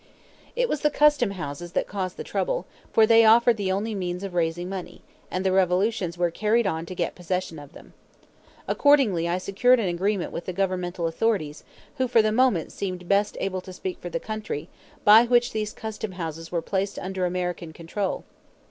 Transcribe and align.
It 0.55 0.67
was 0.67 0.81
the 0.81 0.89
custom 0.89 1.29
houses 1.29 1.73
that 1.73 1.85
caused 1.87 2.17
the 2.17 2.23
trouble, 2.23 2.65
for 2.91 3.05
they 3.05 3.23
offered 3.23 3.55
the 3.55 3.71
only 3.71 3.93
means 3.93 4.23
of 4.23 4.33
raising 4.33 4.67
money, 4.67 5.03
and 5.29 5.45
the 5.45 5.51
revolutions 5.51 6.17
were 6.17 6.31
carried 6.31 6.65
on 6.65 6.87
to 6.87 6.95
get 6.95 7.13
possession 7.13 7.59
of 7.59 7.73
them. 7.73 7.93
Accordingly 8.67 9.29
I 9.29 9.37
secured 9.37 9.79
an 9.79 9.87
agreement 9.87 10.31
with 10.31 10.45
the 10.45 10.53
governmental 10.53 11.05
authorities, 11.05 11.63
who 11.99 12.07
for 12.07 12.23
the 12.23 12.31
moment 12.31 12.71
seemed 12.71 13.07
best 13.07 13.37
able 13.39 13.61
to 13.61 13.71
speak 13.71 13.99
for 13.99 14.09
the 14.09 14.19
country, 14.19 14.69
by 15.05 15.25
which 15.25 15.51
these 15.51 15.71
custom 15.71 16.13
houses 16.13 16.51
were 16.51 16.63
placed 16.63 16.97
under 16.97 17.27
American 17.27 17.71
control. 17.71 18.23